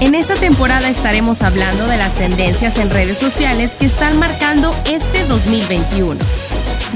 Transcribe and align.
En 0.00 0.14
esta 0.14 0.34
temporada 0.34 0.88
estaremos 0.88 1.42
hablando 1.42 1.86
de 1.86 1.98
las 1.98 2.14
tendencias 2.14 2.78
en 2.78 2.88
redes 2.88 3.18
sociales 3.18 3.74
que 3.74 3.84
están 3.84 4.18
marcando 4.18 4.72
este 4.86 5.24
2021. 5.26 6.18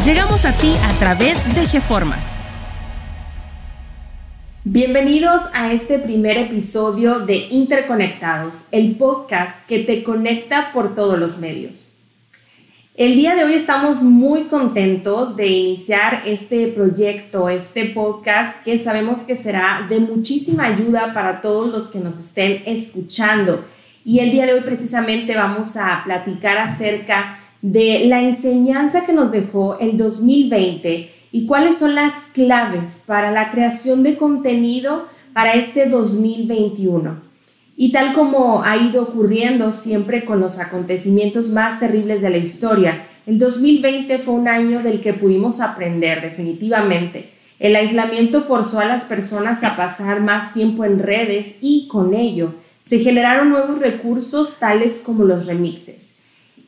Llegamos 0.06 0.46
a 0.46 0.52
ti 0.52 0.72
a 0.82 0.98
través 0.98 1.44
de 1.54 1.66
GeFormas. 1.66 2.38
Bienvenidos 4.64 5.42
a 5.52 5.74
este 5.74 5.98
primer 5.98 6.38
episodio 6.38 7.18
de 7.18 7.48
Interconectados, 7.50 8.68
el 8.72 8.96
podcast 8.96 9.66
que 9.66 9.80
te 9.80 10.02
conecta 10.02 10.70
por 10.72 10.94
todos 10.94 11.18
los 11.18 11.36
medios. 11.36 11.93
El 12.96 13.16
día 13.16 13.34
de 13.34 13.42
hoy 13.42 13.54
estamos 13.54 14.04
muy 14.04 14.44
contentos 14.44 15.34
de 15.34 15.48
iniciar 15.48 16.22
este 16.26 16.68
proyecto, 16.68 17.48
este 17.48 17.86
podcast 17.86 18.62
que 18.62 18.78
sabemos 18.78 19.18
que 19.24 19.34
será 19.34 19.84
de 19.88 19.98
muchísima 19.98 20.66
ayuda 20.66 21.12
para 21.12 21.40
todos 21.40 21.72
los 21.72 21.88
que 21.88 21.98
nos 21.98 22.20
estén 22.20 22.62
escuchando. 22.66 23.64
Y 24.04 24.20
el 24.20 24.30
día 24.30 24.46
de 24.46 24.52
hoy 24.52 24.60
precisamente 24.60 25.34
vamos 25.34 25.76
a 25.76 26.02
platicar 26.04 26.56
acerca 26.56 27.40
de 27.62 28.04
la 28.06 28.22
enseñanza 28.22 29.04
que 29.04 29.12
nos 29.12 29.32
dejó 29.32 29.76
el 29.80 29.96
2020 29.96 31.10
y 31.32 31.46
cuáles 31.46 31.78
son 31.78 31.96
las 31.96 32.12
claves 32.32 33.02
para 33.04 33.32
la 33.32 33.50
creación 33.50 34.04
de 34.04 34.16
contenido 34.16 35.08
para 35.32 35.54
este 35.54 35.86
2021. 35.86 37.23
Y 37.76 37.90
tal 37.90 38.12
como 38.12 38.62
ha 38.62 38.76
ido 38.76 39.02
ocurriendo 39.02 39.72
siempre 39.72 40.24
con 40.24 40.40
los 40.40 40.58
acontecimientos 40.58 41.50
más 41.50 41.80
terribles 41.80 42.22
de 42.22 42.30
la 42.30 42.36
historia, 42.36 43.02
el 43.26 43.38
2020 43.38 44.18
fue 44.18 44.34
un 44.34 44.48
año 44.48 44.82
del 44.82 45.00
que 45.00 45.12
pudimos 45.14 45.60
aprender 45.60 46.22
definitivamente. 46.22 47.30
El 47.58 47.74
aislamiento 47.74 48.42
forzó 48.42 48.80
a 48.80 48.84
las 48.84 49.04
personas 49.06 49.64
a 49.64 49.76
pasar 49.76 50.20
más 50.20 50.52
tiempo 50.52 50.84
en 50.84 50.98
redes 50.98 51.58
y 51.60 51.88
con 51.88 52.14
ello 52.14 52.54
se 52.80 52.98
generaron 52.98 53.50
nuevos 53.50 53.78
recursos 53.78 54.58
tales 54.58 55.00
como 55.04 55.24
los 55.24 55.46
remixes. 55.46 56.18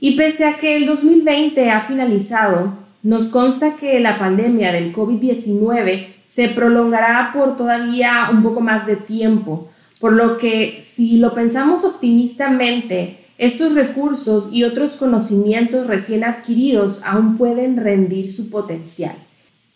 Y 0.01 0.17
pese 0.17 0.45
a 0.45 0.57
que 0.57 0.77
el 0.77 0.87
2020 0.87 1.71
ha 1.71 1.81
finalizado, 1.83 2.73
nos 3.03 3.29
consta 3.29 3.77
que 3.77 4.01
la 4.01 4.19
pandemia 4.19 4.73
del 4.73 4.93
COVID-19 4.93 6.07
se 6.25 6.49
prolongará 6.49 7.31
por 7.33 7.57
todavía 7.57 8.29
un 8.33 8.43
poco 8.43 8.61
más 8.61 8.87
de 8.87 8.97
tiempo 8.97 9.69
por 10.01 10.13
lo 10.13 10.37
que 10.37 10.81
si 10.81 11.19
lo 11.19 11.35
pensamos 11.35 11.85
optimistamente, 11.85 13.19
estos 13.39 13.75
recursos 13.75 14.49
y 14.51 14.65
otros 14.65 14.93
conocimientos 14.93 15.87
recién 15.87 16.25
adquiridos 16.25 17.03
aún 17.05 17.37
pueden 17.37 17.77
rendir 17.77 18.31
su 18.31 18.51
potencial. 18.51 19.15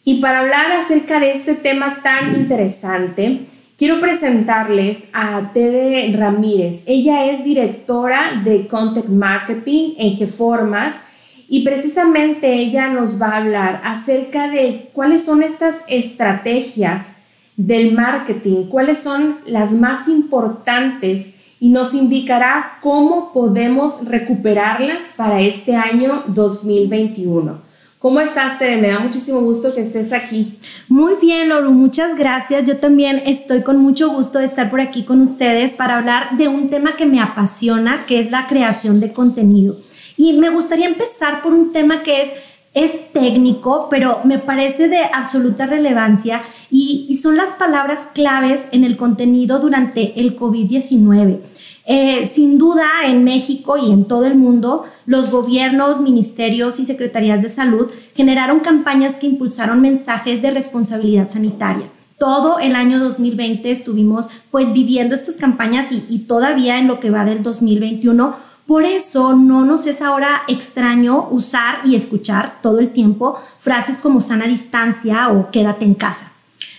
Y 0.02 0.20
para 0.20 0.40
hablar 0.40 0.72
acerca 0.72 1.20
de 1.20 1.32
este 1.32 1.54
tema 1.54 2.00
tan 2.02 2.34
interesante, 2.34 3.42
quiero 3.76 4.00
presentarles 4.00 5.08
a 5.12 5.52
Tere 5.52 6.10
Ramírez. 6.16 6.84
Ella 6.86 7.30
es 7.30 7.44
directora 7.44 8.40
de 8.42 8.66
Content 8.66 9.08
Marketing 9.08 9.94
en 9.98 10.12
GeFormas 10.12 11.02
y 11.48 11.64
precisamente 11.64 12.54
ella 12.54 12.88
nos 12.88 13.20
va 13.20 13.32
a 13.32 13.36
hablar 13.38 13.82
acerca 13.84 14.48
de 14.48 14.88
cuáles 14.94 15.24
son 15.24 15.42
estas 15.42 15.82
estrategias 15.86 17.16
del 17.56 17.92
marketing, 17.92 18.64
cuáles 18.68 18.98
son 18.98 19.38
las 19.46 19.72
más 19.72 20.08
importantes 20.08 21.34
y 21.60 21.68
nos 21.68 21.92
indicará 21.94 22.78
cómo 22.80 23.32
podemos 23.32 24.06
recuperarlas 24.06 25.12
para 25.16 25.40
este 25.40 25.76
año 25.76 26.24
2021. 26.28 27.70
¿Cómo 28.00 28.18
estás, 28.20 28.58
Tere? 28.58 28.78
Me 28.78 28.88
da 28.88 28.98
muchísimo 29.00 29.42
gusto 29.42 29.74
que 29.74 29.82
estés 29.82 30.14
aquí. 30.14 30.58
Muy 30.88 31.16
bien, 31.20 31.50
Loru, 31.50 31.70
muchas 31.70 32.16
gracias. 32.16 32.64
Yo 32.64 32.78
también 32.78 33.20
estoy 33.26 33.60
con 33.60 33.76
mucho 33.76 34.08
gusto 34.08 34.38
de 34.38 34.46
estar 34.46 34.70
por 34.70 34.80
aquí 34.80 35.04
con 35.04 35.20
ustedes 35.20 35.74
para 35.74 35.98
hablar 35.98 36.38
de 36.38 36.48
un 36.48 36.70
tema 36.70 36.96
que 36.96 37.04
me 37.04 37.20
apasiona, 37.20 38.06
que 38.06 38.18
es 38.18 38.30
la 38.30 38.46
creación 38.46 39.00
de 39.00 39.12
contenido. 39.12 39.76
Y 40.16 40.32
me 40.32 40.48
gustaría 40.48 40.86
empezar 40.86 41.42
por 41.42 41.52
un 41.52 41.72
tema 41.72 42.02
que 42.02 42.22
es 42.22 42.30
es 42.74 43.12
técnico, 43.12 43.88
pero 43.90 44.20
me 44.24 44.38
parece 44.38 44.88
de 44.88 45.00
absoluta 45.12 45.66
relevancia 45.66 46.42
y, 46.70 47.18
son 47.20 47.36
las 47.36 47.52
palabras 47.52 48.08
claves 48.14 48.62
en 48.72 48.82
el 48.82 48.96
contenido 48.96 49.58
durante 49.58 50.18
el 50.20 50.38
COVID-19. 50.38 51.40
Eh, 51.84 52.30
sin 52.32 52.56
duda, 52.56 52.86
en 53.04 53.24
México 53.24 53.76
y 53.76 53.92
en 53.92 54.04
todo 54.04 54.24
el 54.24 54.36
mundo, 54.36 54.84
los 55.04 55.30
gobiernos, 55.30 56.00
ministerios 56.00 56.80
y 56.80 56.86
secretarías 56.86 57.42
de 57.42 57.50
salud 57.50 57.90
generaron 58.14 58.60
campañas 58.60 59.16
que 59.16 59.26
impulsaron 59.26 59.82
mensajes 59.82 60.40
de 60.40 60.50
responsabilidad 60.50 61.28
sanitaria. 61.28 61.90
Todo 62.16 62.58
el 62.58 62.74
año 62.74 62.98
2020 63.00 63.70
estuvimos 63.70 64.28
pues 64.50 64.72
viviendo 64.72 65.14
estas 65.14 65.36
campañas 65.36 65.92
y, 65.92 66.04
y 66.08 66.20
todavía 66.20 66.78
en 66.78 66.86
lo 66.86 67.00
que 67.00 67.10
va 67.10 67.24
del 67.26 67.42
2021 67.42 68.49
por 68.70 68.84
eso 68.84 69.32
no 69.32 69.64
nos 69.64 69.84
es 69.88 70.00
ahora 70.00 70.42
extraño 70.46 71.26
usar 71.32 71.80
y 71.82 71.96
escuchar 71.96 72.60
todo 72.62 72.78
el 72.78 72.92
tiempo 72.92 73.36
frases 73.58 73.98
como 73.98 74.20
sana 74.20 74.46
distancia 74.46 75.28
o 75.30 75.50
quédate 75.50 75.84
en 75.84 75.94
casa. 75.94 76.30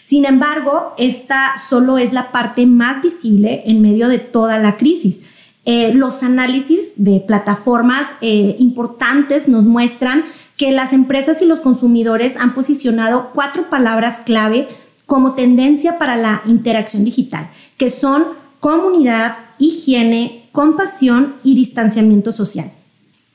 Sin 0.02 0.24
embargo, 0.24 0.94
esta 0.98 1.58
solo 1.58 1.98
es 1.98 2.14
la 2.14 2.32
parte 2.32 2.66
más 2.66 3.02
visible 3.02 3.64
en 3.66 3.82
medio 3.82 4.08
de 4.08 4.20
toda 4.20 4.58
la 4.58 4.78
crisis. 4.78 5.20
Eh, 5.66 5.94
los 5.94 6.24
análisis 6.24 6.94
de 6.96 7.20
plataformas 7.20 8.08
eh, 8.22 8.56
importantes 8.58 9.50
nos 9.50 9.66
muestran 9.66 10.24
que 10.56 10.72
las 10.72 10.94
empresas 10.94 11.42
y 11.42 11.46
los 11.46 11.60
consumidores 11.60 12.38
han 12.38 12.54
posicionado 12.54 13.32
cuatro 13.34 13.70
palabras 13.70 14.22
clave 14.24 14.70
como 15.06 15.34
tendencia 15.34 15.98
para 15.98 16.16
la 16.16 16.42
interacción 16.46 17.04
digital, 17.04 17.50
que 17.76 17.90
son 17.90 18.28
comunidad, 18.62 19.36
higiene, 19.58 20.41
compasión 20.52 21.36
y 21.44 21.56
distanciamiento 21.56 22.32
social. 22.32 22.72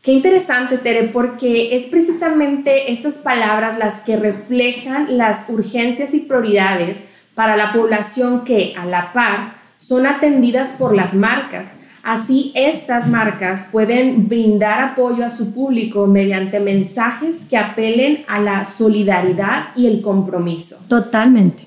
Qué 0.03 0.13
interesante, 0.13 0.79
Tere, 0.79 1.09
porque 1.09 1.75
es 1.75 1.87
precisamente 1.87 2.93
estas 2.93 3.19
palabras 3.19 3.77
las 3.79 4.03
que 4.03 4.17
reflejan 4.17 5.19
las 5.19 5.51
urgencias 5.51 6.15
y 6.15 6.21
prioridades 6.21 7.03
para 7.35 7.57
la 7.57 7.73
población 7.73 8.45
que, 8.45 8.75
a 8.77 8.87
la 8.87 9.13
par, 9.13 9.55
son 9.77 10.07
atendidas 10.07 10.71
por 10.79 10.95
las 10.95 11.15
marcas. 11.15 11.73
Así, 12.05 12.53
estas 12.55 13.09
marcas 13.09 13.69
pueden 13.73 14.29
brindar 14.29 14.81
apoyo 14.81 15.25
a 15.25 15.29
su 15.29 15.53
público 15.53 16.07
mediante 16.07 16.61
mensajes 16.61 17.45
que 17.51 17.57
apelen 17.57 18.25
a 18.29 18.39
la 18.41 18.63
solidaridad 18.63 19.71
y 19.75 19.89
el 19.89 20.03
compromiso. 20.03 20.79
Totalmente. 20.89 21.65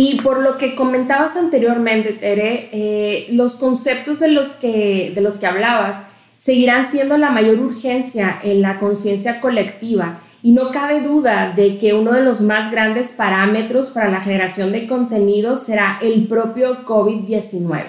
Y 0.00 0.20
por 0.20 0.38
lo 0.38 0.58
que 0.58 0.76
comentabas 0.76 1.36
anteriormente, 1.36 2.12
Tere, 2.12 2.68
eh, 2.70 3.26
los 3.32 3.56
conceptos 3.56 4.20
de 4.20 4.28
los, 4.28 4.50
que, 4.50 5.10
de 5.12 5.20
los 5.20 5.38
que 5.38 5.48
hablabas 5.48 6.06
seguirán 6.36 6.88
siendo 6.88 7.18
la 7.18 7.32
mayor 7.32 7.58
urgencia 7.58 8.38
en 8.44 8.62
la 8.62 8.78
conciencia 8.78 9.40
colectiva 9.40 10.20
y 10.40 10.52
no 10.52 10.70
cabe 10.70 11.00
duda 11.00 11.52
de 11.52 11.78
que 11.78 11.94
uno 11.94 12.12
de 12.12 12.22
los 12.22 12.42
más 12.42 12.70
grandes 12.70 13.10
parámetros 13.10 13.90
para 13.90 14.08
la 14.08 14.20
generación 14.20 14.70
de 14.70 14.86
contenido 14.86 15.56
será 15.56 15.98
el 16.00 16.28
propio 16.28 16.86
COVID-19. 16.86 17.82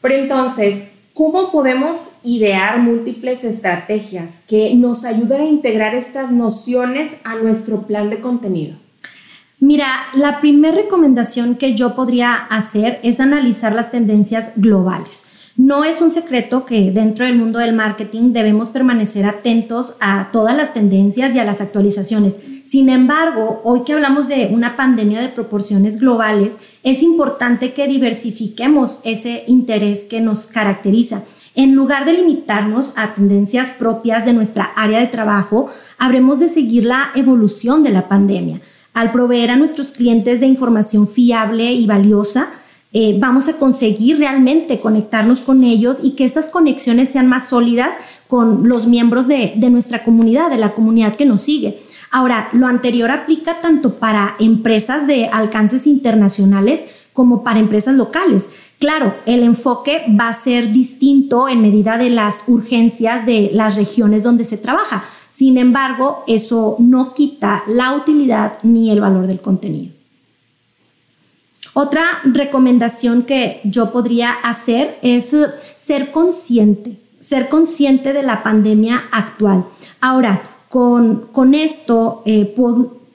Pero 0.00 0.14
entonces, 0.14 0.90
¿cómo 1.12 1.50
podemos 1.50 1.96
idear 2.22 2.78
múltiples 2.78 3.42
estrategias 3.42 4.44
que 4.46 4.76
nos 4.76 5.04
ayuden 5.04 5.40
a 5.40 5.46
integrar 5.46 5.96
estas 5.96 6.30
nociones 6.30 7.16
a 7.24 7.34
nuestro 7.34 7.82
plan 7.88 8.10
de 8.10 8.20
contenido? 8.20 8.81
Mira, 9.64 10.06
la 10.14 10.40
primera 10.40 10.74
recomendación 10.74 11.54
que 11.54 11.76
yo 11.76 11.94
podría 11.94 12.34
hacer 12.34 12.98
es 13.04 13.20
analizar 13.20 13.76
las 13.76 13.92
tendencias 13.92 14.50
globales. 14.56 15.22
No 15.56 15.84
es 15.84 16.00
un 16.00 16.10
secreto 16.10 16.66
que 16.66 16.90
dentro 16.90 17.24
del 17.24 17.36
mundo 17.36 17.60
del 17.60 17.72
marketing 17.72 18.32
debemos 18.32 18.70
permanecer 18.70 19.24
atentos 19.24 19.94
a 20.00 20.30
todas 20.32 20.56
las 20.56 20.72
tendencias 20.72 21.32
y 21.32 21.38
a 21.38 21.44
las 21.44 21.60
actualizaciones. 21.60 22.36
Sin 22.64 22.88
embargo, 22.88 23.60
hoy 23.62 23.82
que 23.84 23.92
hablamos 23.92 24.26
de 24.26 24.50
una 24.52 24.74
pandemia 24.74 25.20
de 25.20 25.28
proporciones 25.28 26.00
globales, 26.00 26.56
es 26.82 27.00
importante 27.00 27.72
que 27.72 27.86
diversifiquemos 27.86 28.98
ese 29.04 29.44
interés 29.46 30.00
que 30.00 30.20
nos 30.20 30.48
caracteriza. 30.48 31.22
En 31.54 31.76
lugar 31.76 32.04
de 32.04 32.14
limitarnos 32.14 32.94
a 32.96 33.14
tendencias 33.14 33.70
propias 33.70 34.24
de 34.24 34.32
nuestra 34.32 34.72
área 34.74 34.98
de 34.98 35.06
trabajo, 35.06 35.70
habremos 35.98 36.40
de 36.40 36.48
seguir 36.48 36.84
la 36.84 37.12
evolución 37.14 37.84
de 37.84 37.90
la 37.90 38.08
pandemia 38.08 38.60
al 38.94 39.12
proveer 39.12 39.50
a 39.50 39.56
nuestros 39.56 39.92
clientes 39.92 40.40
de 40.40 40.46
información 40.46 41.06
fiable 41.06 41.72
y 41.72 41.86
valiosa, 41.86 42.48
eh, 42.94 43.16
vamos 43.18 43.48
a 43.48 43.54
conseguir 43.54 44.18
realmente 44.18 44.78
conectarnos 44.78 45.40
con 45.40 45.64
ellos 45.64 45.98
y 46.02 46.10
que 46.10 46.26
estas 46.26 46.50
conexiones 46.50 47.08
sean 47.08 47.26
más 47.26 47.48
sólidas 47.48 47.94
con 48.28 48.68
los 48.68 48.86
miembros 48.86 49.28
de, 49.28 49.54
de 49.56 49.70
nuestra 49.70 50.02
comunidad, 50.02 50.50
de 50.50 50.58
la 50.58 50.72
comunidad 50.72 51.16
que 51.16 51.24
nos 51.24 51.40
sigue. 51.40 51.78
Ahora, 52.10 52.50
lo 52.52 52.66
anterior 52.66 53.10
aplica 53.10 53.62
tanto 53.62 53.94
para 53.94 54.36
empresas 54.38 55.06
de 55.06 55.26
alcances 55.26 55.86
internacionales 55.86 56.82
como 57.14 57.42
para 57.42 57.60
empresas 57.60 57.94
locales. 57.94 58.46
Claro, 58.78 59.14
el 59.26 59.42
enfoque 59.42 60.04
va 60.18 60.28
a 60.28 60.42
ser 60.42 60.72
distinto 60.72 61.48
en 61.48 61.62
medida 61.62 61.96
de 61.96 62.10
las 62.10 62.42
urgencias 62.46 63.24
de 63.24 63.50
las 63.54 63.76
regiones 63.76 64.22
donde 64.22 64.44
se 64.44 64.58
trabaja. 64.58 65.04
Sin 65.34 65.58
embargo, 65.58 66.24
eso 66.26 66.76
no 66.78 67.14
quita 67.14 67.64
la 67.66 67.94
utilidad 67.94 68.58
ni 68.62 68.90
el 68.90 69.00
valor 69.00 69.26
del 69.26 69.40
contenido. 69.40 69.92
Otra 71.74 72.04
recomendación 72.24 73.22
que 73.22 73.60
yo 73.64 73.92
podría 73.92 74.32
hacer 74.32 74.98
es 75.02 75.34
ser 75.76 76.10
consciente, 76.10 76.98
ser 77.18 77.48
consciente 77.48 78.12
de 78.12 78.22
la 78.22 78.42
pandemia 78.42 79.04
actual. 79.10 79.64
Ahora, 80.00 80.42
con, 80.68 81.28
con 81.32 81.54
esto 81.54 82.22
eh, 82.26 82.54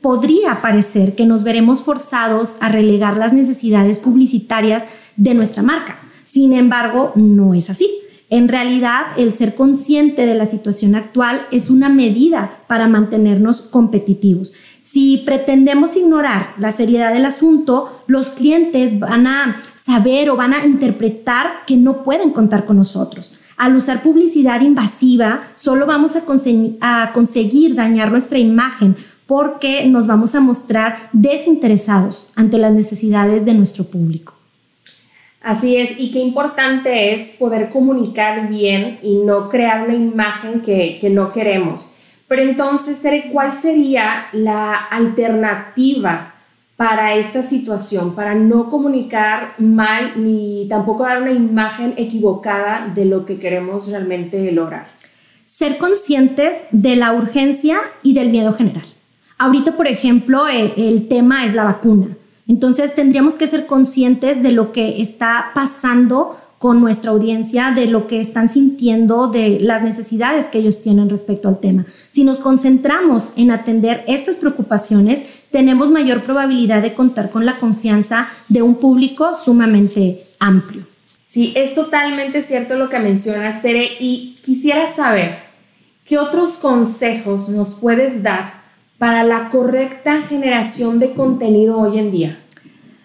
podría 0.02 0.62
parecer 0.62 1.16
que 1.16 1.26
nos 1.26 1.44
veremos 1.44 1.84
forzados 1.84 2.56
a 2.60 2.70
relegar 2.70 3.16
las 3.18 3.32
necesidades 3.32 4.00
publicitarias 4.00 4.86
de 5.16 5.36
nuestra 5.36 5.62
marca. 5.62 6.00
Sin 6.24 6.54
embargo, 6.54 7.12
no 7.16 7.54
es 7.54 7.70
así. 7.70 7.90
En 8.30 8.50
realidad, 8.50 9.06
el 9.18 9.32
ser 9.32 9.56
consciente 9.56 10.26
de 10.26 10.36
la 10.36 10.46
situación 10.46 10.96
actual 10.96 11.48
es 11.52 11.70
una 11.70 11.88
medida 11.88 12.60
para 12.68 12.90
mantenernos 12.90 13.62
competitivos. 13.62 14.52
Si 14.82 15.18
pretendemos 15.26 15.96
ignorar 15.96 16.54
la 16.60 16.74
seriedad 16.74 17.14
del 17.14 17.26
asunto, 17.26 18.04
los 18.08 18.30
clientes 18.30 19.00
van 19.00 19.28
a 19.28 19.58
saber 19.74 20.30
o 20.30 20.36
van 20.36 20.54
a 20.54 20.66
interpretar 20.66 21.66
que 21.66 21.78
no 21.78 22.04
pueden 22.04 22.32
contar 22.32 22.66
con 22.66 22.78
nosotros. 22.78 23.34
Al 23.56 23.76
usar 23.76 24.04
publicidad 24.04 24.62
invasiva, 24.62 25.42
solo 25.56 25.86
vamos 25.86 26.16
a, 26.16 27.12
conseguir 27.14 27.76
dañar 27.76 28.12
nuestra 28.12 28.38
imagen 28.38 28.96
porque 29.26 29.86
nos 29.88 30.06
vamos 30.06 30.36
a 30.36 30.42
mostrar 30.42 31.10
desinteresados 31.14 32.30
ante 32.36 32.58
las 32.58 32.74
necesidades 32.74 33.46
de 33.46 33.54
nuestro 33.54 33.86
público. 33.86 34.37
Así 35.42 35.78
es, 35.78 35.98
y 35.98 36.12
qué 36.12 36.20
importante 36.20 37.14
es 37.14 37.32
poder 37.38 37.70
comunicar 37.70 38.50
bien 38.50 39.00
y 39.02 39.18
no 39.18 39.50
crear 39.50 39.84
una 39.84 39.96
imagen 39.96 40.62
que, 40.62 40.98
que 41.00 41.10
no 41.10 41.32
queremos. 41.32 41.94
Pero 42.28 42.42
entonces, 42.42 43.02
Tere, 43.02 43.30
¿cuál 43.32 43.52
sería 43.52 44.26
la 44.34 44.76
alternativa 44.76 46.34
para 46.76 47.16
esta 47.16 47.42
situación, 47.42 48.14
para 48.14 48.36
no 48.36 48.70
comunicar 48.70 49.54
mal 49.58 50.14
ni 50.18 50.68
tampoco 50.68 51.04
dar 51.04 51.22
una 51.22 51.32
imagen 51.32 51.94
equivocada 51.98 52.92
de 52.94 53.06
lo 53.06 53.26
que 53.26 53.40
queremos 53.40 53.90
realmente 53.90 54.52
lograr? 54.52 54.88
Ser 55.46 55.78
conscientes 55.78 56.56
de 56.72 56.96
la 56.98 57.14
urgencia 57.14 57.80
y 58.04 58.14
del 58.14 58.30
miedo 58.30 58.54
general. 58.54 58.86
Ahorita, 59.38 59.78
por 59.78 59.88
ejemplo, 59.88 60.48
el, 60.48 60.74
el 60.76 61.08
tema 61.08 61.46
es 61.46 61.54
la 61.54 61.64
vacuna. 61.64 62.18
Entonces, 62.48 62.96
tendríamos 62.96 63.36
que 63.36 63.48
ser 63.48 63.66
conscientes 63.66 64.42
de 64.42 64.52
lo 64.52 64.72
que 64.72 65.02
está 65.02 65.52
pasando 65.54 66.38
con 66.58 66.80
nuestra 66.82 67.12
audiencia 67.12 67.72
de 67.72 67.86
lo 67.86 68.08
que 68.08 68.20
están 68.20 68.50
sintiendo, 68.50 69.28
de 69.28 69.60
las 69.62 69.84
necesidades 69.84 70.48
que 70.48 70.58
ellos 70.58 70.82
tienen 70.82 71.10
respecto 71.10 71.48
al 71.48 71.60
tema. 71.60 71.86
Si 72.10 72.24
nos 72.24 72.40
concentramos 72.40 73.32
en 73.36 73.52
atender 73.52 74.04
estas 74.08 74.38
preocupaciones, 74.38 75.22
tenemos 75.52 75.92
mayor 75.92 76.24
probabilidad 76.24 76.82
de 76.82 76.94
contar 76.94 77.30
con 77.30 77.46
la 77.46 77.58
confianza 77.60 78.28
de 78.50 78.64
un 78.64 78.76
público 78.76 79.32
sumamente 79.34 80.26
amplio. 80.40 80.84
Sí, 81.26 81.54
es 81.56 81.76
totalmente 81.76 82.42
cierto 82.42 82.76
lo 82.76 82.90
que 82.90 83.00
mencionas, 83.00 83.62
Tere, 83.62 83.92
y 84.00 84.38
quisiera 84.42 84.92
saber 84.94 85.38
qué 86.06 86.18
otros 86.18 86.52
consejos 86.52 87.50
nos 87.50 87.76
puedes 87.76 88.24
dar 88.24 88.57
para 88.98 89.24
la 89.24 89.50
correcta 89.50 90.22
generación 90.22 91.00
de 91.00 91.14
contenido 91.14 91.80
hoy 91.80 92.00
en 92.00 92.12
día. 92.12 92.40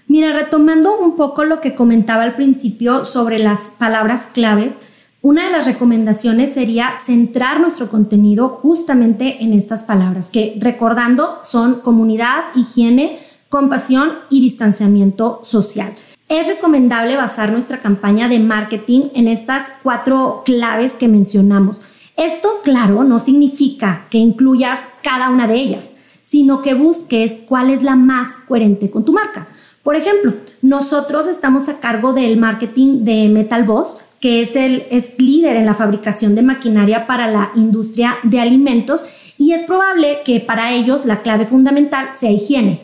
Mira, 0.06 0.32
retomando 0.32 0.98
un 0.98 1.16
poco 1.16 1.44
lo 1.44 1.60
que 1.60 1.74
comentaba 1.74 2.22
al 2.22 2.34
principio 2.34 3.04
sobre 3.04 3.38
las 3.38 3.58
palabras 3.78 4.26
claves, 4.26 4.76
una 5.20 5.46
de 5.46 5.52
las 5.52 5.66
recomendaciones 5.66 6.52
sería 6.52 6.94
centrar 7.04 7.60
nuestro 7.60 7.88
contenido 7.88 8.48
justamente 8.48 9.42
en 9.44 9.52
estas 9.52 9.84
palabras, 9.84 10.28
que 10.30 10.56
recordando 10.58 11.38
son 11.44 11.80
comunidad, 11.80 12.44
higiene, 12.56 13.18
compasión 13.48 14.12
y 14.30 14.40
distanciamiento 14.40 15.40
social. 15.44 15.92
Es 16.28 16.46
recomendable 16.46 17.16
basar 17.16 17.52
nuestra 17.52 17.80
campaña 17.80 18.26
de 18.26 18.38
marketing 18.38 19.10
en 19.14 19.28
estas 19.28 19.66
cuatro 19.82 20.42
claves 20.44 20.92
que 20.92 21.06
mencionamos. 21.06 21.80
Esto, 22.16 22.60
claro, 22.62 23.04
no 23.04 23.18
significa 23.18 24.06
que 24.10 24.18
incluyas 24.18 24.78
cada 25.02 25.30
una 25.30 25.46
de 25.46 25.56
ellas, 25.56 25.84
sino 26.22 26.62
que 26.62 26.74
busques 26.74 27.32
cuál 27.46 27.70
es 27.70 27.82
la 27.82 27.96
más 27.96 28.28
coherente 28.46 28.90
con 28.90 29.04
tu 29.04 29.12
marca. 29.12 29.48
Por 29.82 29.96
ejemplo, 29.96 30.34
nosotros 30.60 31.26
estamos 31.26 31.68
a 31.68 31.80
cargo 31.80 32.12
del 32.12 32.36
marketing 32.36 33.04
de 33.04 33.28
Metal 33.28 33.64
Boss, 33.64 33.98
que 34.20 34.42
es 34.42 34.54
el 34.54 34.84
es 34.90 35.18
líder 35.18 35.56
en 35.56 35.66
la 35.66 35.74
fabricación 35.74 36.34
de 36.34 36.42
maquinaria 36.42 37.06
para 37.06 37.26
la 37.26 37.50
industria 37.56 38.16
de 38.22 38.40
alimentos 38.40 39.04
y 39.36 39.52
es 39.52 39.64
probable 39.64 40.20
que 40.24 40.38
para 40.38 40.72
ellos 40.72 41.04
la 41.04 41.22
clave 41.22 41.46
fundamental 41.46 42.10
sea 42.18 42.30
higiene. 42.30 42.82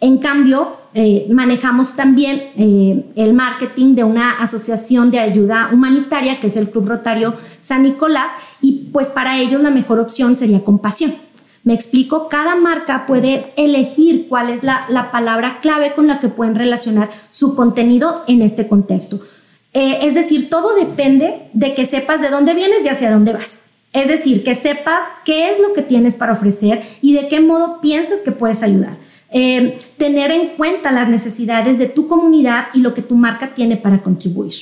En 0.00 0.18
cambio, 0.18 0.76
eh, 0.92 1.26
manejamos 1.30 1.94
también 1.94 2.50
eh, 2.56 3.04
el 3.14 3.32
marketing 3.32 3.94
de 3.94 4.04
una 4.04 4.32
asociación 4.32 5.10
de 5.10 5.20
ayuda 5.20 5.70
humanitaria, 5.72 6.40
que 6.40 6.48
es 6.48 6.56
el 6.56 6.68
Club 6.68 6.88
Rotario 6.88 7.34
San 7.60 7.84
Nicolás, 7.84 8.30
y 8.60 8.88
pues 8.92 9.06
para 9.06 9.38
ellos 9.38 9.60
la 9.60 9.70
mejor 9.70 10.00
opción 10.00 10.34
sería 10.34 10.64
compasión. 10.64 11.14
Me 11.62 11.74
explico, 11.74 12.28
cada 12.28 12.56
marca 12.56 13.04
puede 13.06 13.44
elegir 13.56 14.26
cuál 14.28 14.50
es 14.50 14.62
la, 14.64 15.10
palabra 15.12 15.58
clave 15.60 15.92
con 15.94 16.06
la 16.06 16.18
que 16.18 16.28
pueden 16.28 16.54
relacionar 16.54 17.10
su 17.28 17.54
contenido 17.54 18.24
en 18.26 18.42
este 18.42 18.66
contexto. 18.66 19.20
Eh, 19.72 19.98
es 20.02 20.14
decir, 20.14 20.50
todo 20.50 20.74
depende 20.74 21.48
de 21.52 21.74
que 21.74 21.86
sepas 21.86 22.20
de 22.20 22.30
dónde 22.30 22.54
vienes 22.54 22.84
y 22.84 22.88
hacia 22.88 23.12
dónde 23.12 23.34
vas. 23.34 23.50
Es 23.92 24.08
decir, 24.08 24.42
que 24.42 24.54
sepas 24.54 25.00
qué 25.24 25.52
es 25.52 25.60
lo 25.60 25.72
que 25.72 25.82
tienes 25.82 26.14
para 26.14 26.32
ofrecer 26.32 26.82
y 27.02 27.12
de 27.12 27.28
qué 27.28 27.40
modo 27.40 27.80
piensas 27.80 28.20
que 28.20 28.32
puedes 28.32 28.62
ayudar. 28.62 28.96
Eh, 29.32 29.78
tener 29.96 30.32
en 30.32 30.48
cuenta 30.56 30.90
las 30.90 31.08
necesidades 31.08 31.78
de 31.78 31.86
tu 31.86 32.08
comunidad 32.08 32.66
y 32.74 32.80
lo 32.80 32.94
que 32.94 33.02
tu 33.02 33.14
marca 33.14 33.54
tiene 33.54 33.76
para 33.76 34.02
contribuir. 34.02 34.52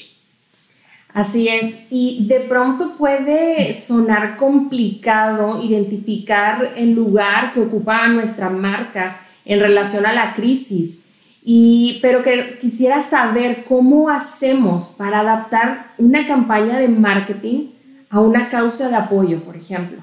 Así 1.14 1.48
es, 1.48 1.78
y 1.88 2.26
de 2.28 2.40
pronto 2.40 2.92
puede 2.98 3.72
sonar 3.72 4.36
complicado 4.36 5.62
identificar 5.62 6.74
el 6.76 6.92
lugar 6.92 7.50
que 7.50 7.60
ocupa 7.60 8.06
nuestra 8.08 8.50
marca 8.50 9.18
en 9.46 9.58
relación 9.58 10.04
a 10.04 10.12
la 10.12 10.34
crisis, 10.34 11.06
y, 11.42 11.98
pero 12.02 12.22
que 12.22 12.58
quisiera 12.60 13.02
saber 13.02 13.64
cómo 13.64 14.10
hacemos 14.10 14.94
para 14.98 15.20
adaptar 15.20 15.92
una 15.96 16.26
campaña 16.26 16.78
de 16.78 16.88
marketing 16.88 17.70
a 18.10 18.20
una 18.20 18.50
causa 18.50 18.90
de 18.90 18.96
apoyo, 18.96 19.40
por 19.40 19.56
ejemplo. 19.56 20.02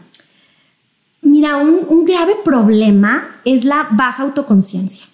Mira, 1.25 1.57
un, 1.57 1.79
un 1.89 2.05
grave 2.05 2.35
problema 2.43 3.27
es 3.45 3.65
la 3.65 3.87
baja 3.91 4.23
autoconciencia. 4.23 5.05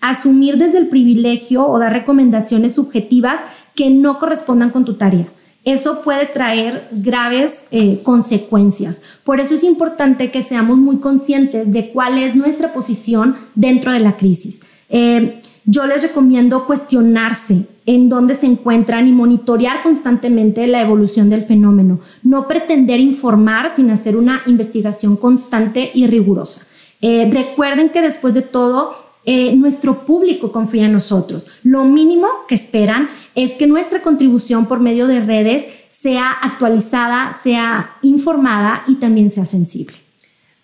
Asumir 0.00 0.56
desde 0.56 0.78
el 0.78 0.88
privilegio 0.88 1.66
o 1.68 1.78
dar 1.78 1.92
recomendaciones 1.92 2.74
subjetivas 2.74 3.40
que 3.74 3.90
no 3.90 4.18
correspondan 4.18 4.70
con 4.70 4.86
tu 4.86 4.94
tarea. 4.94 5.28
Eso 5.64 6.00
puede 6.00 6.24
traer 6.24 6.88
graves 6.90 7.52
eh, 7.70 8.00
consecuencias. 8.02 9.02
Por 9.22 9.40
eso 9.40 9.54
es 9.54 9.62
importante 9.62 10.30
que 10.30 10.42
seamos 10.42 10.78
muy 10.78 10.96
conscientes 10.96 11.70
de 11.70 11.90
cuál 11.90 12.16
es 12.16 12.34
nuestra 12.34 12.72
posición 12.72 13.36
dentro 13.54 13.92
de 13.92 14.00
la 14.00 14.16
crisis. 14.16 14.60
Eh, 14.88 15.42
yo 15.66 15.86
les 15.86 16.00
recomiendo 16.00 16.64
cuestionarse 16.64 17.66
en 17.90 18.08
dónde 18.08 18.36
se 18.36 18.46
encuentran 18.46 19.08
y 19.08 19.12
monitorear 19.12 19.82
constantemente 19.82 20.68
la 20.68 20.80
evolución 20.80 21.28
del 21.28 21.42
fenómeno. 21.42 21.98
No 22.22 22.46
pretender 22.46 23.00
informar 23.00 23.74
sin 23.74 23.90
hacer 23.90 24.16
una 24.16 24.42
investigación 24.46 25.16
constante 25.16 25.90
y 25.92 26.06
rigurosa. 26.06 26.64
Eh, 27.02 27.28
recuerden 27.32 27.88
que 27.88 28.00
después 28.00 28.32
de 28.32 28.42
todo, 28.42 28.92
eh, 29.24 29.56
nuestro 29.56 30.04
público 30.04 30.52
confía 30.52 30.86
en 30.86 30.92
nosotros. 30.92 31.48
Lo 31.64 31.82
mínimo 31.82 32.28
que 32.46 32.54
esperan 32.54 33.10
es 33.34 33.54
que 33.54 33.66
nuestra 33.66 34.02
contribución 34.02 34.66
por 34.66 34.78
medio 34.78 35.08
de 35.08 35.18
redes 35.18 35.66
sea 35.88 36.30
actualizada, 36.30 37.40
sea 37.42 37.96
informada 38.02 38.84
y 38.86 39.00
también 39.00 39.32
sea 39.32 39.44
sensible. 39.44 39.96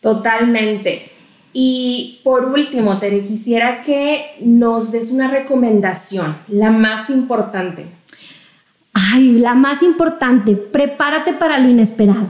Totalmente. 0.01 1.11
Y 1.59 2.21
por 2.23 2.45
último, 2.45 2.99
Tere, 2.99 3.25
quisiera 3.25 3.81
que 3.81 4.37
nos 4.43 4.93
des 4.93 5.11
una 5.11 5.27
recomendación, 5.27 6.37
la 6.49 6.71
más 6.71 7.09
importante. 7.09 7.87
Ay, 8.93 9.39
la 9.39 9.55
más 9.55 9.83
importante, 9.83 10.55
prepárate 10.55 11.33
para 11.33 11.59
lo 11.59 11.71
inesperado. 11.71 12.29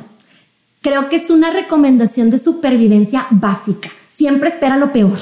Creo 0.81 1.09
que 1.09 1.17
es 1.17 1.31
una 1.31 1.51
recomendación 1.51 2.31
de 2.31 2.39
supervivencia 2.39 3.27
básica. 3.31 3.91
Siempre 4.11 4.51
espera 4.51 4.77
lo 4.77 4.93
peor. 4.93 5.19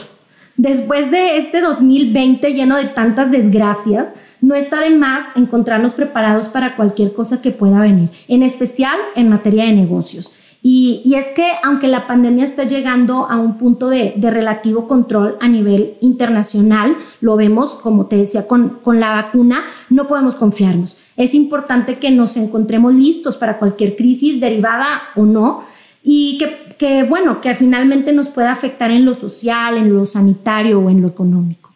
Después 0.58 1.10
de 1.10 1.38
este 1.38 1.62
2020 1.62 2.52
lleno 2.52 2.76
de 2.76 2.84
tantas 2.84 3.30
desgracias, 3.30 4.08
no 4.42 4.54
está 4.54 4.80
de 4.80 4.90
más 4.90 5.24
encontrarnos 5.34 5.94
preparados 5.94 6.48
para 6.48 6.76
cualquier 6.76 7.14
cosa 7.14 7.40
que 7.40 7.52
pueda 7.52 7.80
venir, 7.80 8.10
en 8.28 8.42
especial 8.42 8.98
en 9.16 9.30
materia 9.30 9.64
de 9.64 9.72
negocios. 9.72 10.34
Y, 10.66 11.14
es 11.14 11.26
que 11.36 11.46
aunque 11.62 11.88
la 11.88 12.06
pandemia 12.06 12.42
está 12.42 12.64
llegando 12.64 13.26
a 13.28 13.36
un 13.36 13.58
punto 13.58 13.90
de, 13.90 14.14
relativo 14.18 14.86
control 14.86 15.36
a 15.42 15.46
nivel 15.46 15.98
internacional, 16.00 16.96
lo 17.20 17.36
vemos, 17.36 17.74
como 17.74 18.06
te 18.06 18.16
decía, 18.16 18.46
con, 18.46 18.80
la 18.86 19.12
vacuna, 19.12 19.62
no 19.90 20.06
podemos 20.06 20.36
confiarnos. 20.36 20.96
Es 21.18 21.34
importante 21.34 21.98
que 21.98 22.10
nos 22.10 22.38
encontremos 22.38 22.94
listos 22.94 23.36
para 23.36 23.58
cualquier 23.58 23.94
crisis 23.94 24.40
derivada 24.40 25.02
o 25.16 25.26
no 25.26 25.64
y 26.02 26.38
que, 26.78 27.02
bueno, 27.02 27.42
que 27.42 27.54
finalmente 27.54 28.14
nos 28.14 28.28
pueda 28.28 28.50
afectar 28.50 28.90
en 28.90 29.04
lo 29.04 29.12
social, 29.12 29.76
en 29.76 29.94
lo 29.94 30.06
sanitario 30.06 30.80
o 30.80 30.88
en 30.88 31.02
lo 31.02 31.08
económico. 31.08 31.73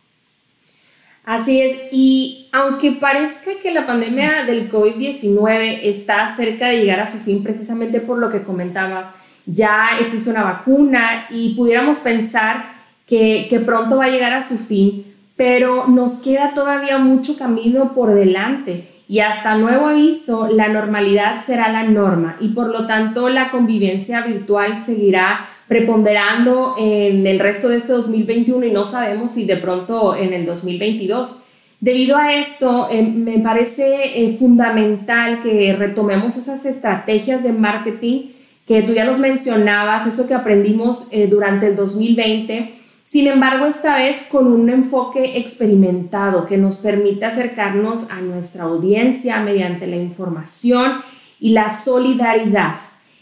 Así 1.28 1.60
es, 1.60 1.76
y 1.92 2.48
aunque 2.52 2.92
parezca 2.92 3.50
que 3.62 3.70
la 3.70 3.86
pandemia 3.86 4.44
del 4.44 4.70
COVID-19 4.70 5.80
está 5.82 6.26
cerca 6.34 6.68
de 6.68 6.78
llegar 6.78 7.00
a 7.00 7.06
su 7.06 7.18
fin 7.18 7.42
precisamente 7.42 8.00
por 8.00 8.16
lo 8.16 8.30
que 8.30 8.44
comentabas, 8.44 9.12
ya 9.44 9.98
existe 10.00 10.30
una 10.30 10.42
vacuna 10.42 11.26
y 11.28 11.54
pudiéramos 11.54 11.98
pensar 11.98 12.64
que, 13.06 13.46
que 13.50 13.60
pronto 13.60 13.98
va 13.98 14.06
a 14.06 14.08
llegar 14.08 14.32
a 14.32 14.42
su 14.42 14.56
fin, 14.56 15.04
pero 15.36 15.86
nos 15.86 16.22
queda 16.22 16.54
todavía 16.54 16.96
mucho 16.96 17.36
camino 17.36 17.92
por 17.92 18.14
delante 18.14 18.88
y 19.06 19.20
hasta 19.20 19.54
nuevo 19.56 19.88
aviso, 19.88 20.48
la 20.50 20.68
normalidad 20.68 21.44
será 21.44 21.68
la 21.68 21.82
norma 21.82 22.36
y 22.40 22.48
por 22.54 22.68
lo 22.68 22.86
tanto 22.86 23.28
la 23.28 23.50
convivencia 23.50 24.22
virtual 24.22 24.76
seguirá 24.76 25.46
preponderando 25.68 26.74
en 26.78 27.26
el 27.26 27.38
resto 27.38 27.68
de 27.68 27.76
este 27.76 27.92
2021 27.92 28.66
y 28.66 28.72
no 28.72 28.84
sabemos 28.84 29.32
si 29.32 29.44
de 29.44 29.56
pronto 29.56 30.16
en 30.16 30.32
el 30.32 30.46
2022. 30.46 31.42
Debido 31.80 32.16
a 32.16 32.34
esto, 32.34 32.88
eh, 32.90 33.02
me 33.02 33.38
parece 33.38 34.24
eh, 34.24 34.36
fundamental 34.36 35.38
que 35.38 35.76
retomemos 35.78 36.36
esas 36.36 36.64
estrategias 36.66 37.44
de 37.44 37.52
marketing 37.52 38.30
que 38.66 38.82
tú 38.82 38.92
ya 38.92 39.04
nos 39.04 39.18
mencionabas, 39.18 40.06
eso 40.06 40.26
que 40.26 40.34
aprendimos 40.34 41.06
eh, 41.10 41.26
durante 41.26 41.68
el 41.68 41.76
2020. 41.76 42.74
Sin 43.02 43.26
embargo, 43.26 43.64
esta 43.64 43.96
vez 43.96 44.26
con 44.30 44.46
un 44.46 44.68
enfoque 44.68 45.38
experimentado 45.38 46.44
que 46.44 46.58
nos 46.58 46.78
permite 46.78 47.24
acercarnos 47.24 48.10
a 48.10 48.20
nuestra 48.20 48.64
audiencia 48.64 49.40
mediante 49.40 49.86
la 49.86 49.96
información 49.96 50.96
y 51.40 51.50
la 51.50 51.74
solidaridad. 51.74 52.74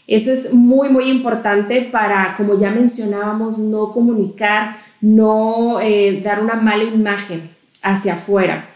Eso 0.07 0.31
es 0.31 0.53
muy, 0.53 0.87
muy 0.87 1.09
importante 1.11 1.81
para, 1.81 2.35
como 2.37 2.57
ya 2.57 2.71
mencionábamos, 2.71 3.59
no 3.59 3.91
comunicar, 3.91 4.77
no 5.01 5.81
eh, 5.81 6.21
dar 6.23 6.41
una 6.41 6.55
mala 6.55 6.85
imagen 6.85 7.49
hacia 7.83 8.13
afuera. 8.13 8.69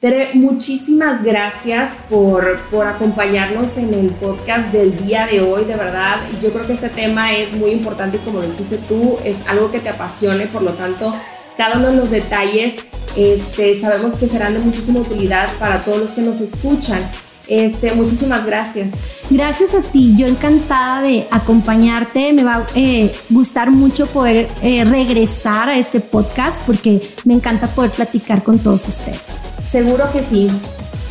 Tere, 0.00 0.34
muchísimas 0.34 1.22
gracias 1.22 1.90
por, 2.10 2.60
por 2.72 2.86
acompañarnos 2.86 3.78
en 3.78 3.94
el 3.94 4.08
podcast 4.10 4.72
del 4.72 4.96
día 5.06 5.26
de 5.26 5.40
hoy, 5.40 5.64
de 5.64 5.76
verdad. 5.76 6.18
Yo 6.42 6.52
creo 6.52 6.66
que 6.66 6.74
este 6.74 6.88
tema 6.88 7.32
es 7.32 7.52
muy 7.54 7.70
importante 7.70 8.18
y 8.18 8.20
como 8.20 8.40
lo 8.40 8.48
dijiste 8.48 8.78
tú, 8.88 9.16
es 9.24 9.46
algo 9.48 9.70
que 9.70 9.78
te 9.78 9.88
apasione, 9.88 10.48
por 10.48 10.62
lo 10.62 10.72
tanto, 10.72 11.14
cada 11.56 11.78
uno 11.78 11.92
de 11.92 11.96
los 11.96 12.10
detalles 12.10 12.76
este, 13.16 13.80
sabemos 13.80 14.16
que 14.16 14.28
serán 14.28 14.52
de 14.52 14.60
muchísima 14.60 15.00
utilidad 15.00 15.48
para 15.58 15.82
todos 15.82 15.98
los 15.98 16.10
que 16.10 16.20
nos 16.20 16.40
escuchan. 16.40 17.00
Este, 17.48 17.92
muchísimas 17.94 18.44
gracias. 18.44 18.90
Gracias 19.30 19.74
a 19.74 19.80
ti, 19.80 20.14
yo 20.16 20.26
encantada 20.26 21.02
de 21.02 21.26
acompañarte. 21.30 22.32
Me 22.32 22.44
va 22.44 22.56
a 22.56 22.66
eh, 22.74 23.12
gustar 23.30 23.70
mucho 23.70 24.06
poder 24.06 24.48
eh, 24.62 24.84
regresar 24.84 25.68
a 25.68 25.78
este 25.78 26.00
podcast 26.00 26.56
porque 26.66 27.00
me 27.24 27.34
encanta 27.34 27.68
poder 27.68 27.90
platicar 27.90 28.42
con 28.42 28.58
todos 28.58 28.86
ustedes. 28.88 29.20
Seguro 29.70 30.04
que 30.12 30.22
sí. 30.22 30.50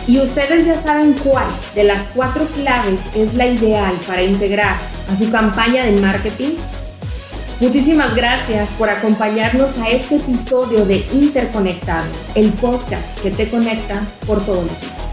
Y 0.07 0.19
ustedes 0.19 0.65
ya 0.65 0.79
saben 0.81 1.13
cuál 1.23 1.47
de 1.73 1.83
las 1.83 2.09
cuatro 2.13 2.45
claves 2.47 3.01
es 3.15 3.33
la 3.33 3.47
ideal 3.47 3.93
para 4.05 4.21
integrar 4.21 4.77
a 5.11 5.17
su 5.17 5.31
campaña 5.31 5.85
de 5.85 5.93
marketing. 5.99 6.55
Muchísimas 7.59 8.13
gracias 8.15 8.69
por 8.77 8.89
acompañarnos 8.89 9.77
a 9.77 9.89
este 9.89 10.17
episodio 10.17 10.85
de 10.85 11.03
Interconectados, 11.13 12.29
el 12.35 12.51
podcast 12.51 13.17
que 13.21 13.31
te 13.31 13.49
conecta 13.49 14.05
por 14.27 14.45
todos 14.45 14.65
los 14.65 15.04